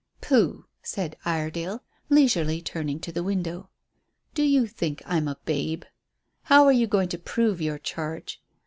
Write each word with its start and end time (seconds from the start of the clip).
"Pooh," 0.19 0.65
said 0.81 1.15
Iredale, 1.25 1.83
leisurely 2.09 2.59
turning 2.59 2.99
to 3.01 3.11
the 3.11 3.21
window. 3.21 3.69
"Do 4.33 4.41
you 4.41 4.65
think 4.65 5.03
I'm 5.05 5.27
a 5.27 5.37
babe? 5.45 5.83
How 6.45 6.65
are 6.65 6.71
you 6.71 6.87
going 6.87 7.09
to 7.09 7.19
prove 7.19 7.61
your 7.61 7.77
charge? 7.77 8.41